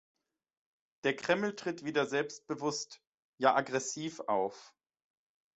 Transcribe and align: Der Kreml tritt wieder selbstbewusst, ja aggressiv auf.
Der 1.03 1.15
Kreml 1.15 1.55
tritt 1.55 1.85
wieder 1.85 2.07
selbstbewusst, 2.07 3.03
ja 3.37 3.53
aggressiv 3.53 4.19
auf. 4.21 4.73